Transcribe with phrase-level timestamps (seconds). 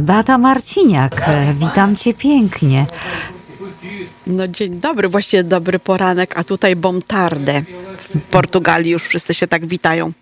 [0.00, 2.86] Beata Marciniak, witam cię pięknie.
[4.26, 7.62] No dzień dobry, właściwie dobry poranek, a tutaj bomtardę.
[8.14, 10.12] W Portugalii już wszyscy się tak witają.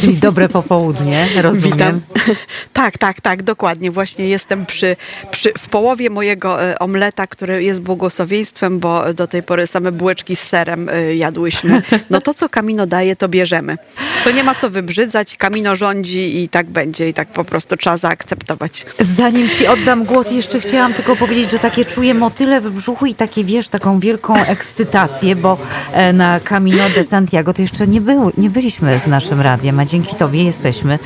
[0.00, 1.72] Czyli dobre popołudnie, rozumiem.
[1.72, 2.00] Witam.
[2.72, 3.90] Tak, tak, tak, dokładnie.
[3.90, 4.96] Właśnie jestem przy,
[5.30, 10.36] przy, w połowie mojego e, omleta, który jest błogosławieństwem, bo do tej pory same bułeczki
[10.36, 11.82] z serem e, jadłyśmy.
[12.10, 13.76] No to, co Kamino daje, to bierzemy.
[14.24, 17.96] To nie ma co wybrzydzać, Kamino rządzi i tak będzie i tak po prostu trzeba
[17.96, 18.86] zaakceptować.
[18.98, 23.14] Zanim ci oddam głos, jeszcze chciałam tylko powiedzieć, że takie czuję motyle w brzuchu i
[23.14, 25.58] takie, wiesz, taką wielką ekscytację, bo
[25.92, 29.84] e, na Camino de Santiago to jeszcze nie, był, nie byliśmy z naszym radiem, a
[29.84, 30.98] dzięki tobie jesteśmy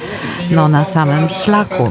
[0.50, 1.90] no, na samym szlaku.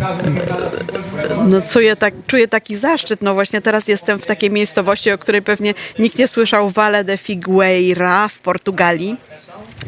[1.47, 3.21] No czuję, tak, czuję taki zaszczyt.
[3.21, 7.17] No właśnie teraz jestem w takiej miejscowości, o której pewnie nikt nie słyszał, Valle de
[7.17, 9.17] Figueira w Portugalii.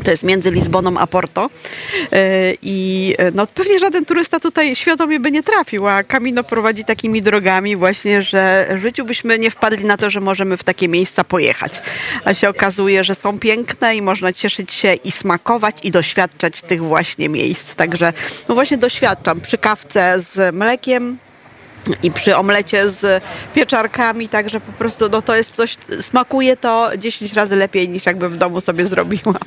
[0.03, 1.49] To jest między Lizboną a Porto.
[2.11, 6.85] E, I e, no, pewnie żaden turysta tutaj świadomie by nie trafił, a Camino prowadzi
[6.85, 10.87] takimi drogami właśnie, że w życiu byśmy nie wpadli na to, że możemy w takie
[10.87, 11.81] miejsca pojechać.
[12.25, 16.83] A się okazuje, że są piękne i można cieszyć się i smakować i doświadczać tych
[16.83, 17.75] właśnie miejsc.
[17.75, 18.13] Także
[18.49, 21.17] no właśnie doświadczam przy kawce z mlekiem,
[22.03, 23.23] i przy omlecie z
[23.53, 28.33] pieczarkami, także po prostu no to jest coś, smakuje to 10 razy lepiej niż jakbym
[28.33, 29.39] w domu sobie zrobiła.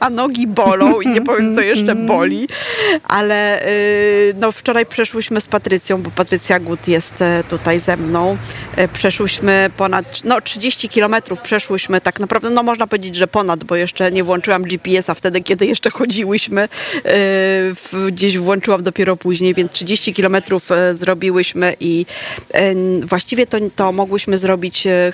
[0.00, 2.48] A nogi bolą i nie powiem co jeszcze boli,
[3.04, 3.62] ale
[4.26, 8.36] yy, no wczoraj przeszłyśmy z Patrycją, bo Patrycja Gut jest e, tutaj ze mną.
[8.76, 13.76] Yy, przeszłyśmy ponad, no 30 kilometrów przeszłyśmy tak naprawdę, no można powiedzieć, że ponad, bo
[13.76, 16.68] jeszcze nie włączyłam GPS-a wtedy, kiedy jeszcze chodziłyśmy.
[17.92, 22.06] Yy, gdzieś włączyłam dopiero później, więc 30 kilometrów e, zrobiłyśmy i
[22.54, 22.74] e,
[23.06, 25.12] właściwie to, to mogłyśmy zrobić e,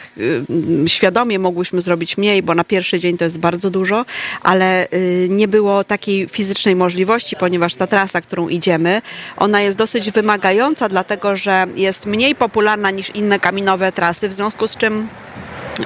[0.86, 4.04] świadomie, mogłyśmy zrobić mniej, bo na pierwszy dzień to jest bardzo dużo,
[4.42, 9.02] ale y, nie było takiej fizycznej możliwości, ponieważ ta trasa, którą idziemy,
[9.36, 14.68] ona jest dosyć wymagająca, dlatego że jest mniej popularna niż inne kaminowe trasy, w związku
[14.68, 15.08] z czym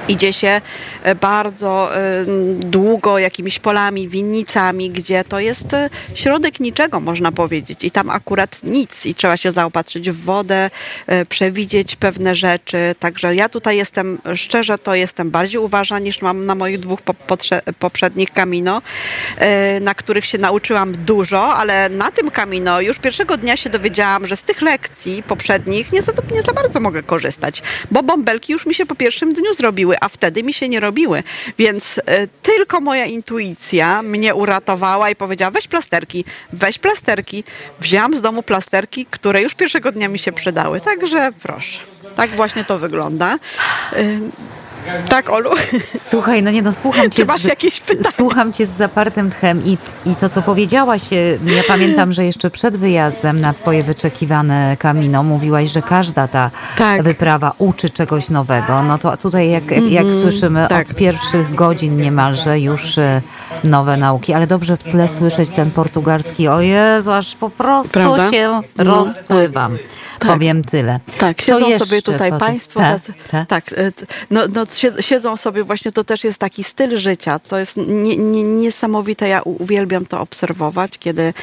[0.07, 0.61] Idzie się
[1.03, 2.25] e, bardzo e,
[2.59, 7.83] długo jakimiś polami, winnicami, gdzie to jest e, środek niczego, można powiedzieć.
[7.83, 10.69] I tam akurat nic i trzeba się zaopatrzyć w wodę,
[11.29, 12.95] przewidzieć pewne rzeczy.
[12.99, 16.99] Także ja tutaj jestem, szczerze to jestem bardziej uważna niż mam na moich dwóch
[17.79, 18.81] poprzednich kamino,
[19.81, 24.35] na których się nauczyłam dużo, ale na tym kamino już pierwszego dnia się dowiedziałam, że
[24.35, 28.75] z tych lekcji poprzednich nie za, nie za bardzo mogę korzystać, bo bąbelki już mi
[28.75, 31.23] się po pierwszym dniu zrobiły robiły, a wtedy mi się nie robiły.
[31.57, 32.01] Więc y,
[32.41, 37.43] tylko moja intuicja mnie uratowała i powiedziała: weź plasterki, weź plasterki.
[37.79, 40.81] Wzięłam z domu plasterki, które już pierwszego dnia mi się przydały.
[40.81, 41.79] Także proszę.
[42.15, 43.39] Tak właśnie to wygląda.
[43.93, 44.19] Y,
[45.09, 45.49] tak, Olu.
[46.09, 47.21] Słuchaj, no nie no, słucham cię.
[47.21, 48.11] Czy masz z, jakieś pytania?
[48.15, 51.15] Słucham cię z zapartym tchem i, i to, co powiedziałaś, e,
[51.55, 57.03] ja pamiętam, że jeszcze przed wyjazdem na twoje wyczekiwane kamino mówiłaś, że każda ta tak.
[57.03, 58.83] wyprawa uczy czegoś nowego.
[58.83, 59.91] No to tutaj, jak, mm -hmm.
[59.91, 60.89] jak słyszymy, tak.
[60.89, 63.21] od pierwszych godzin niemalże już e,
[63.63, 68.31] nowe nauki, ale dobrze w tle słyszeć ten portugalski, o Jezu, aż po prostu Prawda?
[68.31, 68.83] się no.
[68.83, 69.77] rozpływam.
[70.19, 70.31] Tak.
[70.31, 70.99] Powiem tyle.
[71.17, 72.79] Tak, siedzą sobie tutaj państwo.
[72.79, 72.99] Ta,
[73.31, 73.45] ta.
[73.45, 73.91] Tak, e,
[74.31, 74.65] no, no
[74.99, 77.39] siedzą sobie właśnie, to też jest taki styl życia.
[77.39, 79.27] To jest nie, nie, niesamowite.
[79.27, 81.33] Ja uwielbiam to obserwować, kiedy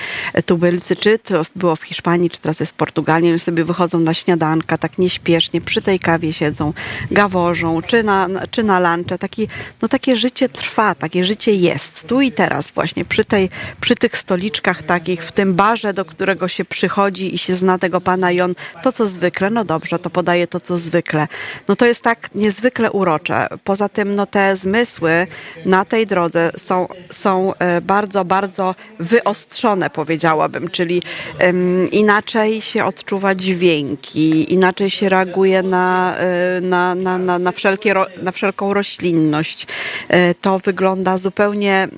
[0.46, 4.14] tubylcy, czy to było w Hiszpanii, czy teraz jest w Portugalii, oni sobie wychodzą na
[4.14, 6.72] śniadanka, tak nieśpiesznie, przy tej kawie siedzą,
[7.10, 9.18] gaworzą, czy na, czy na lunche.
[9.18, 9.48] Taki,
[9.82, 12.06] no takie życie trwa, takie życie jest.
[12.08, 13.48] Tu i teraz właśnie, przy, tej,
[13.80, 18.00] przy tych stoliczkach takich, w tym barze, do którego się przychodzi i się zna tego
[18.00, 21.28] pana i on to, co zwykle, no dobrze, to podaje to, co zwykle.
[21.68, 23.17] No to jest tak niezwykle urocze.
[23.64, 25.26] Poza tym, no te zmysły
[25.66, 31.02] na tej drodze są, są e, bardzo, bardzo wyostrzone, powiedziałabym, czyli
[31.40, 37.94] um, inaczej się odczuwa dźwięki, inaczej się reaguje na, e, na, na, na, na, wszelkie,
[38.22, 39.66] na wszelką roślinność.
[40.08, 41.88] E, to wygląda zupełnie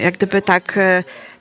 [0.00, 0.78] jak gdyby tak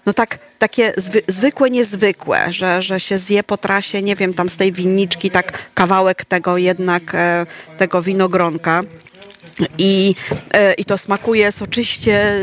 [0.05, 4.49] no tak, takie zwy, zwykłe, niezwykłe, że, że się zje po trasie, nie wiem, tam
[4.49, 7.15] z tej winniczki tak kawałek tego jednak,
[7.77, 8.81] tego winogronka.
[9.77, 10.15] I,
[10.53, 12.35] e, I to smakuje soczyście,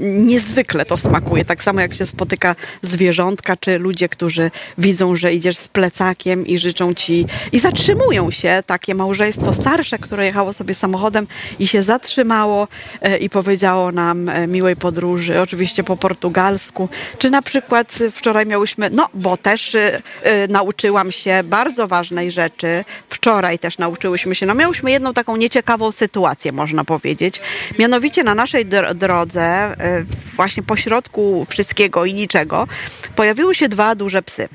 [0.00, 1.44] niezwykle to smakuje.
[1.44, 6.58] Tak samo jak się spotyka zwierzątka, czy ludzie, którzy widzą, że idziesz z plecakiem i
[6.58, 8.62] życzą ci i zatrzymują się.
[8.66, 11.26] Takie małżeństwo starsze, które jechało sobie samochodem
[11.58, 12.68] i się zatrzymało
[13.02, 16.88] e, i powiedziało nam e, miłej podróży, oczywiście po portugalsku.
[17.18, 19.76] Czy na przykład wczoraj miałyśmy, no bo też
[20.48, 22.84] nauczyłam się bardzo ważnej rzeczy.
[23.08, 27.40] Wczoraj też nauczyłyśmy się, no miałyśmy jedną taką nieciekawą sytuację, można powiedzieć.
[27.78, 30.04] Mianowicie na naszej drodze, y,
[30.36, 32.66] właśnie pośrodku wszystkiego i niczego,
[33.16, 34.48] pojawiły się dwa duże psy.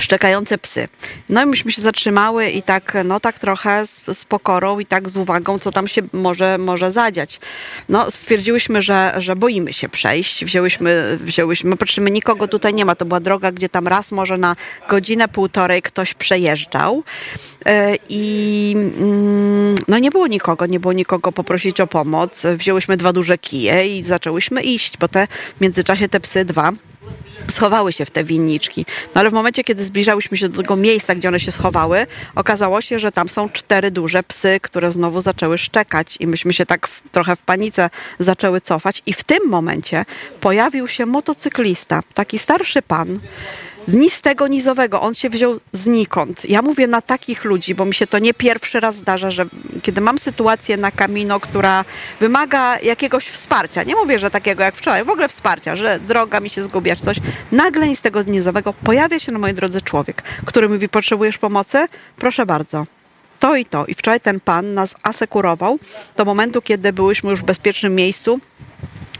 [0.00, 0.88] Szczekające psy.
[1.28, 5.08] No i myśmy się zatrzymały i tak, no tak trochę z, z, pokorą i tak
[5.08, 7.40] z uwagą, co tam się może, może zadziać.
[7.88, 10.44] No stwierdziłyśmy, że, że boimy się przejść.
[10.44, 12.94] Wzięłyśmy, wzięłyśmy, patrzymy, nikogo tutaj nie ma.
[12.94, 14.56] To była droga, gdzie tam raz może na
[14.88, 17.02] godzinę, półtorej ktoś przejeżdżał.
[17.66, 22.42] E, I mm, no nie było nikogo, nie było nikogo poprosić o pomoc.
[22.56, 26.72] Wzięłyśmy dwa duże kije i zaczęłyśmy iść, bo te w międzyczasie te psy dwa
[27.50, 28.86] schowały się w te winniczki.
[29.14, 32.80] No ale w momencie, kiedy zbliżałyśmy się do tego miejsca, gdzie one się schowały, okazało
[32.80, 36.88] się, że tam są cztery duże psy, które znowu zaczęły szczekać i myśmy się tak
[36.88, 40.04] w, trochę w panice zaczęły cofać i w tym momencie
[40.40, 43.20] pojawił się motocyklista, taki starszy pan,
[43.86, 45.00] z nistego nizowego.
[45.00, 46.44] On się wziął znikąd.
[46.50, 49.46] Ja mówię na takich ludzi, bo mi się to nie pierwszy raz zdarza, że
[49.82, 51.84] kiedy mam sytuację na kamino, która
[52.20, 56.50] wymaga jakiegoś wsparcia, nie mówię, że takiego jak wczoraj, w ogóle wsparcia, że droga mi
[56.50, 57.16] się zgubiła czy coś,
[57.52, 61.86] nagle z nizowego pojawia się na mojej drodze człowiek, który mówi, potrzebujesz pomocy?
[62.16, 62.86] Proszę bardzo
[63.44, 63.86] to i to.
[63.86, 65.78] I wczoraj ten pan nas asekurował
[66.16, 68.40] do momentu, kiedy byłyśmy już w bezpiecznym miejscu,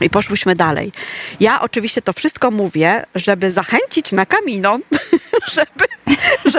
[0.01, 0.91] i poszłyśmy dalej.
[1.39, 4.79] Ja oczywiście to wszystko mówię, żeby zachęcić na kamino,
[5.55, 5.85] żeby,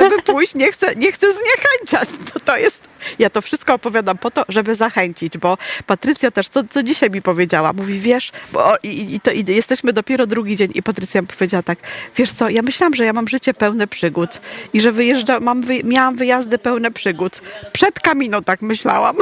[0.01, 2.09] żeby pójść, nie chcę, nie chcę zniechęciać.
[2.33, 2.89] To, to jest,
[3.19, 7.23] ja to wszystko opowiadam po to, żeby zachęcić, bo Patrycja też, co, co dzisiaj mi
[7.23, 11.27] powiedziała, mówi, wiesz, bo, i, i, to, i jesteśmy dopiero drugi dzień i Patrycja mi
[11.27, 11.79] powiedziała tak,
[12.17, 14.31] wiesz co, ja myślałam, że ja mam życie pełne przygód
[14.73, 17.41] i że wyjeżdżam, mam, wy, miałam wyjazdy pełne przygód.
[17.73, 19.17] Przed kamino tak myślałam.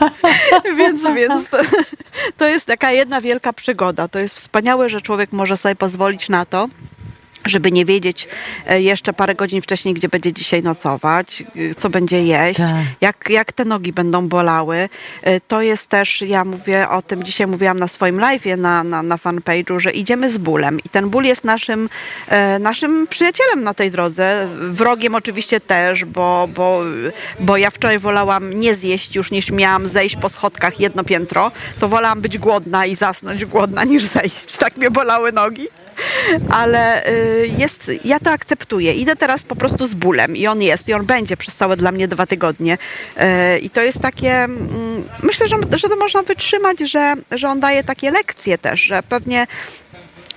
[0.78, 1.58] więc, więc to,
[2.36, 4.08] to jest taka jedna wielka przygoda.
[4.08, 6.68] To jest wspaniałe, że człowiek może sobie pozwolić na to,
[7.44, 8.28] żeby nie wiedzieć
[8.66, 12.74] e, jeszcze parę godzin wcześniej, gdzie będzie dzisiaj nocować, e, co będzie jeść, tak.
[13.00, 14.88] jak, jak te nogi będą bolały.
[15.22, 19.02] E, to jest też, ja mówię o tym, dzisiaj mówiłam na swoim live'ie na, na,
[19.02, 21.88] na fanpage'u, że idziemy z bólem i ten ból jest naszym,
[22.60, 26.80] naszym przyjacielem na tej drodze, wrogiem oczywiście też, bo, bo,
[27.40, 31.88] bo ja wczoraj wolałam nie zjeść już niż miałam zejść po schodkach jedno piętro, to
[31.88, 34.56] wolałam być głodna i zasnąć głodna niż zejść.
[34.56, 35.68] Tak mnie bolały nogi
[36.50, 38.92] ale y, jest, ja to akceptuję.
[38.92, 41.92] Idę teraz po prostu z bólem i on jest, i on będzie przez całe dla
[41.92, 42.78] mnie dwa tygodnie.
[43.54, 47.60] Y, I to jest takie, mm, myślę, że, że to można wytrzymać, że, że on
[47.60, 49.46] daje takie lekcje też, że pewnie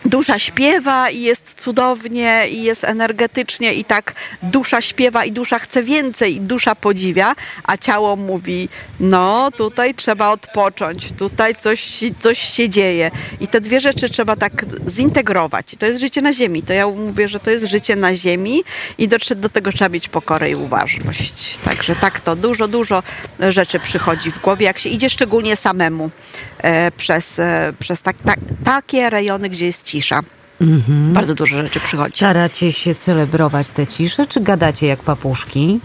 [0.07, 4.13] dusza śpiewa i jest cudownie i jest energetycznie i tak
[4.43, 8.69] dusza śpiewa i dusza chce więcej i dusza podziwia, a ciało mówi,
[8.99, 14.65] no tutaj trzeba odpocząć, tutaj coś, coś się dzieje i te dwie rzeczy trzeba tak
[14.87, 15.75] zintegrować.
[15.79, 18.63] To jest życie na ziemi, to ja mówię, że to jest życie na ziemi
[18.97, 21.57] i do, do tego trzeba mieć pokorę i uważność.
[21.57, 23.03] Także tak to dużo, dużo
[23.49, 26.11] rzeczy przychodzi w głowie, jak się idzie szczególnie samemu
[26.57, 29.96] e, przez, e, przez tak, tak, takie rejony, gdzie jest cisza.
[30.61, 31.13] Mhm.
[31.13, 32.15] Bardzo dużo rzeczy przychodzi.
[32.15, 35.79] Staracie się celebrować tę ciszę, czy gadacie jak papuszki?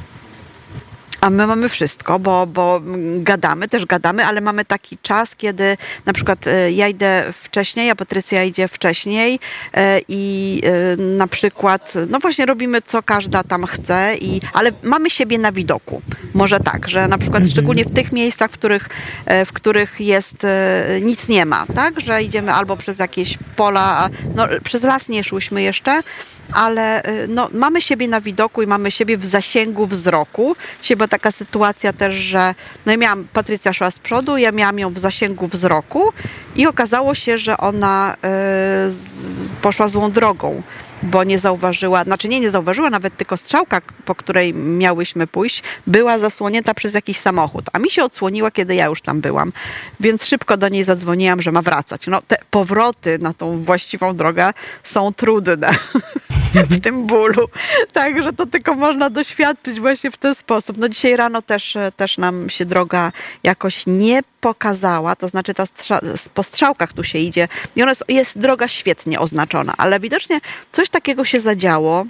[1.23, 2.81] A my mamy wszystko, bo, bo
[3.17, 5.77] gadamy, też gadamy, ale mamy taki czas, kiedy
[6.07, 9.41] na przykład e, ja idę wcześniej, a Patrycja idzie wcześniej
[9.75, 15.11] e, i e, na przykład, no właśnie robimy co każda tam chce, i, ale mamy
[15.11, 16.03] siebie na widoku.
[16.35, 17.53] Może tak, że na przykład mhm.
[17.53, 18.89] szczególnie w tych miejscach, w których,
[19.47, 20.47] w których jest
[21.03, 25.63] nic nie ma, tak, że idziemy albo przez jakieś pola, no przez las nie szłyśmy
[25.63, 26.03] jeszcze,
[26.53, 30.57] ale no, mamy siebie na widoku i mamy siebie w zasięgu wzroku.
[30.97, 32.55] Była taka sytuacja też, że
[32.87, 36.13] no ja miałam, Patrycja szła z przodu, ja miałam ją w zasięgu wzroku
[36.56, 38.19] i okazało się, że ona y,
[38.91, 40.63] z, poszła złą drogą
[41.03, 46.19] bo nie zauważyła, znaczy nie, nie zauważyła nawet tylko strzałka, po której miałyśmy pójść, była
[46.19, 49.53] zasłonięta przez jakiś samochód, a mi się odsłoniła, kiedy ja już tam byłam,
[50.01, 52.06] więc szybko do niej zadzwoniłam, że ma wracać.
[52.06, 55.70] No te powroty na tą właściwą drogę są trudne
[56.71, 57.49] w tym bólu,
[57.93, 60.79] także to tylko można doświadczyć właśnie w ten sposób.
[60.79, 65.65] No dzisiaj rano też, też nam się droga jakoś nie pokazała, to znaczy ta
[66.35, 70.41] po strzałkach tu się idzie i ona jest, jest droga świetnie oznaczona, ale widocznie
[70.73, 72.06] coś takiego się zadziało,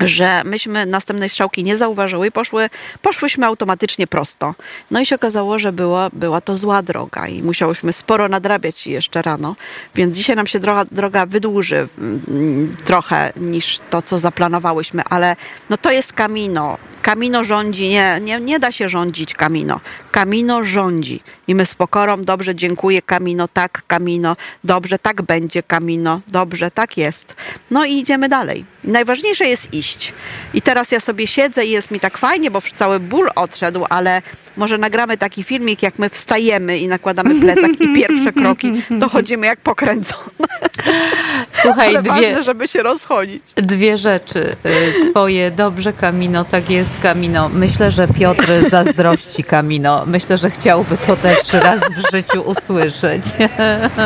[0.00, 2.70] że myśmy następnej strzałki nie zauważyły i poszły,
[3.02, 4.54] poszłyśmy automatycznie prosto.
[4.90, 9.22] No i się okazało, że było, była to zła droga i musiałyśmy sporo nadrabiać jeszcze
[9.22, 9.56] rano,
[9.94, 15.36] więc dzisiaj nam się droga, droga wydłuży mm, trochę niż to, co zaplanowałyśmy, ale
[15.70, 16.78] no to jest Kamino.
[17.06, 19.80] Kamino rządzi, nie, nie, nie da się rządzić Kamino.
[20.10, 21.20] Kamino rządzi.
[21.48, 26.96] i my z pokorą, dobrze, dziękuję Kamino, tak Kamino, dobrze, tak będzie Kamino, dobrze, tak
[26.96, 27.34] jest.
[27.70, 28.64] No i idziemy dalej.
[28.84, 30.12] Najważniejsze jest iść.
[30.54, 34.22] I teraz ja sobie siedzę i jest mi tak fajnie, bo cały ból odszedł, ale
[34.56, 39.46] może nagramy taki filmik, jak my wstajemy i nakładamy plecak i pierwsze kroki, to chodzimy
[39.46, 40.30] jak pokręcone.
[41.52, 43.42] Słuchaj, ale dwie, ważne, żeby się rozchodzić.
[43.56, 44.56] dwie rzeczy.
[44.66, 47.48] Y, Twoje dobrze, Kamino, tak jest, Kamino.
[47.48, 50.02] Myślę, że Piotr zazdrości Kamino.
[50.06, 53.24] Myślę, że chciałby to też raz w życiu usłyszeć.
[53.96, 54.04] No,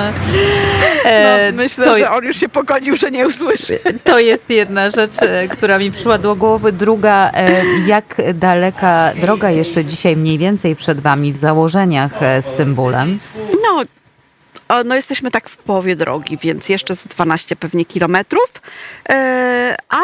[1.05, 3.79] E, myślę, to- że on już się pogodził, że nie usłyszy.
[4.05, 6.73] To jest jedna rzecz, e, która mi przyszła do głowy.
[6.73, 12.75] Druga, e, jak daleka droga jeszcze dzisiaj mniej więcej przed Wami w założeniach z tym
[12.75, 13.19] bólem?
[13.63, 13.83] No,
[14.85, 18.53] no jesteśmy tak w połowie drogi, więc jeszcze z 12 pewnie kilometrów,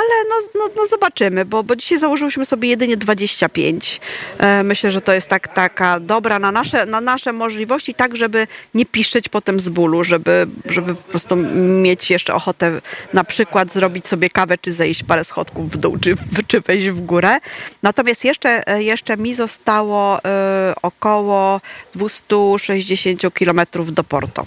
[0.07, 4.01] ale no, no, no zobaczymy, bo, bo dzisiaj założyłyśmy sobie jedynie 25.
[4.39, 8.47] E, myślę, że to jest tak, taka dobra na nasze, na nasze możliwości, tak żeby
[8.75, 12.81] nie piszczeć potem z bólu, żeby, żeby po prostu mieć jeszcze ochotę
[13.13, 17.01] na przykład zrobić sobie kawę, czy zejść parę schodków w dół, czy, czy wejść w
[17.01, 17.39] górę.
[17.83, 21.61] Natomiast jeszcze, e, jeszcze mi zostało e, około
[21.95, 24.47] 260 kilometrów do Porto.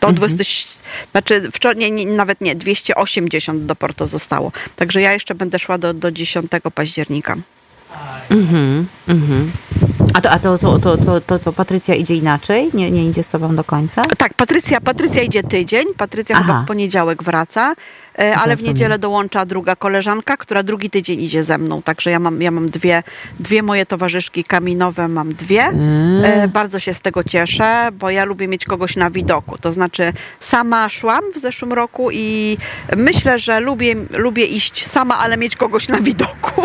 [0.00, 4.52] To 20, znaczy wczoraj, nie, nawet nie, 280 do Porto zostało.
[4.76, 7.36] Także ja jeszcze będę szła do, do 10 października.
[10.14, 12.70] A to, a to, to, to, to, to, to Patrycja idzie inaczej?
[12.74, 14.02] Nie, nie idzie z Tobą do końca?
[14.18, 16.44] Tak, Patrycja, Patrycja idzie tydzień, Patrycja Aha.
[16.44, 17.74] chyba w poniedziałek wraca,
[18.18, 18.74] ale w Rozumiem.
[18.74, 21.82] niedzielę dołącza druga koleżanka, która drugi tydzień idzie ze mną.
[21.82, 23.02] Także ja mam, ja mam dwie,
[23.40, 25.62] dwie moje towarzyszki kaminowe, mam dwie.
[25.62, 26.24] Mm.
[26.24, 29.58] E, Bardzo się z tego cieszę, bo ja lubię mieć kogoś na widoku.
[29.58, 32.58] To znaczy sama szłam w zeszłym roku i
[32.96, 36.62] myślę, że lubię, lubię iść sama, ale mieć kogoś na widoku.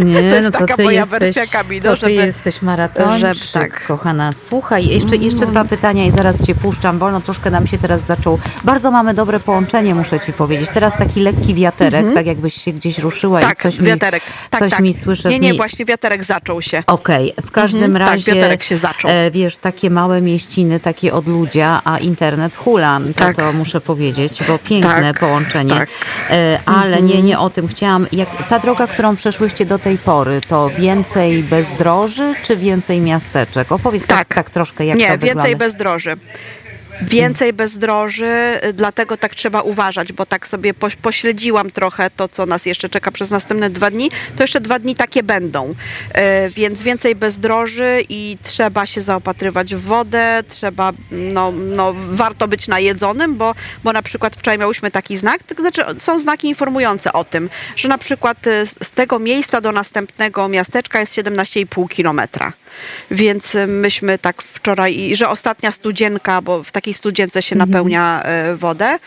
[0.00, 2.62] Nie, To jest no to taka ty moja jesteś, wersja Camino, to ty żeby- jesteś
[2.62, 3.86] maratończyk, żeby- tak.
[3.86, 4.32] kochana.
[4.48, 7.20] Słuchaj, jeszcze, jeszcze dwa pytania i zaraz Cię puszczam wolno.
[7.20, 8.38] Troszkę nam się teraz zaczął.
[8.64, 10.70] Bardzo mamy dobre połączenie, muszę Ci powiedzieć.
[10.74, 14.22] Teraz taki lekki wiaterek, tak jakbyś się gdzieś ruszyła tak, i coś wiaterek.
[14.26, 14.80] mi, Tak, coś tak.
[14.80, 15.28] mi słyszę.
[15.28, 16.82] Nie, nie, właśnie wiaterek zaczął się.
[16.86, 19.10] Okej, w każdym Mhm, tak, razie, wiaterek się zaczął.
[19.10, 23.36] E, wiesz, takie małe mieściny, takie odludzia, a internet hula, to, Tak.
[23.36, 25.70] to muszę powiedzieć, bo piękne Tak, połączenie.
[25.70, 25.88] tak.
[26.30, 28.06] E, ale nie, nie o tym chciałam.
[28.12, 33.72] Jak, ta droga, którą przeszłyście do tej pory, to więcej bezdroży, czy więcej miasteczek?
[33.72, 34.50] Opowiedz tak, tak, Tak.
[34.50, 35.58] troszkę, jak Nie, to więcej wygląda.
[35.58, 36.14] bezdroży.
[37.02, 42.46] Więcej bezdroży, y, dlatego tak trzeba uważać, bo tak sobie poś- pośledziłam trochę to, co
[42.46, 44.10] nas jeszcze czeka przez następne dwa dni.
[44.36, 45.74] To jeszcze dwa dni takie będą.
[46.12, 52.68] E, Więc więcej bezdroży i trzeba się zaopatrywać w wodę, trzeba, no, no warto być
[52.68, 57.24] najedzonym, bo, bo na przykład wczoraj miałyśmy taki znak, to znaczy są znaki informujące o
[57.24, 62.52] tym, że na przykład y, z tego miejsca do następnego miasteczka jest 17,5 kilometra.
[63.10, 68.22] Więc y, myśmy tak wczoraj, i że ostatnia studzienka, bo w takiej studzience się napełnia
[68.22, 68.98] e, wodę,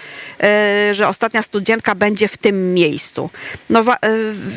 [0.43, 3.29] e, że ostatnia studzienka będzie w tym miejscu.
[3.69, 3.95] No, e,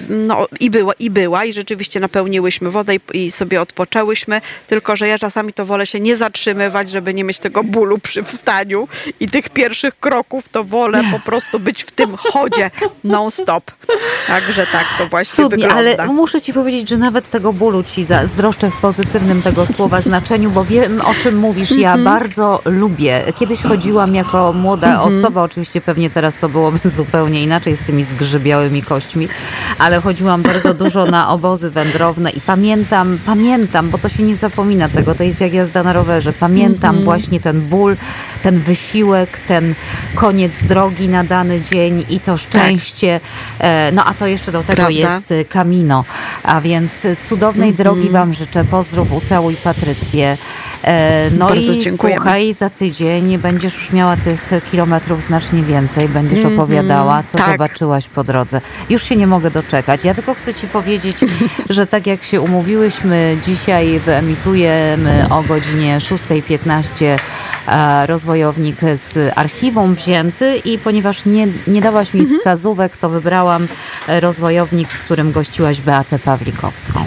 [0.09, 5.09] no i, była, i była, i rzeczywiście napełniłyśmy wodę i, i sobie odpoczęłyśmy, tylko że
[5.09, 8.89] ja czasami to wolę się nie zatrzymywać, żeby nie mieć tego bólu przy wstaniu
[9.21, 12.71] i tych pierwszych kroków, to wolę po prostu być w tym chodzie
[13.05, 13.71] non-stop.
[14.27, 15.77] Także tak to właśnie Cudnie, wygląda.
[15.77, 20.51] ale muszę Ci powiedzieć, że nawet tego bólu Ci zazdroszczę w pozytywnym tego słowa znaczeniu,
[20.51, 21.71] bo wiem o czym mówisz.
[21.71, 22.05] Ja Mhm.
[22.05, 23.23] bardzo lubię.
[23.39, 25.19] Kiedyś chodziłam jako młoda Mhm.
[25.19, 29.29] osoba, oczywiście pewnie teraz to byłoby zupełnie inaczej z tymi zgrzybiałymi kośćmi,
[29.79, 34.89] ale chodziłam bardzo dużo na obozy wędrowne i pamiętam, pamiętam, bo to się nie zapomina
[34.89, 36.33] tego, to jest jak jazda na rowerze.
[36.33, 37.05] Pamiętam Mhm.
[37.05, 37.97] właśnie ten ból,
[38.43, 39.75] ten wysiłek, ten
[40.15, 43.21] koniec drogi na dany dzień i to szczęście.
[43.59, 44.91] E, No a to jeszcze do tego Prawda?
[44.91, 46.05] jest y, Kamino.
[46.43, 46.93] A więc
[47.29, 48.65] cudownej drogi Wam życzę.
[48.85, 50.37] Pozdrów, ucałuj Patrycję.
[50.85, 52.17] E, No Bardzo i dziękujemy.
[52.21, 56.09] słuchaj, za tydzień będziesz już miała tych kilometrów znacznie więcej.
[56.09, 57.53] Będziesz opowiadała, co tak.
[57.53, 58.61] zobaczyłaś po drodze.
[58.91, 60.05] Już się nie mogę doczekać.
[60.05, 61.17] Ja tylko chcę Ci powiedzieć,
[61.71, 67.19] że tak jak się umówiłyśmy, dzisiaj wyemitujemy o godzinie 6.15
[67.69, 72.39] e, rozwojownik z archiwum wzięty i ponieważ nie, nie dałaś mi Mhm.
[72.39, 73.67] wskazówek, to wybrałam
[74.09, 77.05] rozwojownik, w którym gościłaś Beatę Pawlikowską.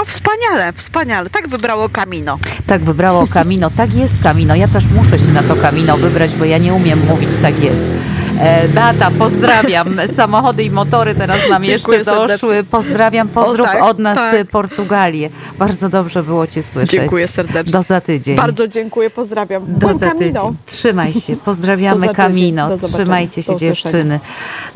[0.00, 1.30] O, wspaniale, wspaniale.
[1.30, 2.38] Tak wybrało Kamino.
[2.66, 3.70] Tak wybrało Kamino.
[3.70, 4.54] Tak jest Kamino.
[4.54, 7.82] Ja też muszę się na to Kamino wybrać, bo ja nie umiem mówić tak jest.
[8.40, 9.88] E, Beata, pozdrawiam.
[10.16, 12.38] Samochody i motory teraz nam Dziękuję jeszcze doszły.
[12.38, 12.64] serdecznie.
[12.70, 14.46] Pozdrawiam, pozdrów tak, od nas tak.
[14.48, 15.30] Portugalię.
[15.58, 16.90] Bardzo dobrze było Cię słyszeć.
[16.90, 17.72] Dziękuję serdecznie.
[17.72, 18.36] Do za tydzień.
[18.36, 19.64] Bardzo dziękuję, pozdrawiam.
[19.66, 20.32] Do Buen za tydzień.
[20.32, 20.54] Camino.
[20.66, 21.36] Trzymaj się.
[21.36, 22.08] Pozdrawiamy.
[22.08, 22.70] Kamino.
[22.78, 24.20] Trzymajcie się dziewczyny.